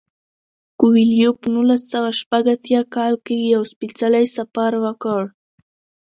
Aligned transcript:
کویلیو 0.79 1.31
په 1.41 1.47
نولس 1.53 1.81
سوه 1.91 2.09
شپږ 2.19 2.43
اتیا 2.55 2.81
کال 2.95 3.13
کې 3.25 3.35
یو 3.53 3.61
سپیڅلی 3.71 4.25
سفر 4.35 4.71
وکړ. 4.83 5.21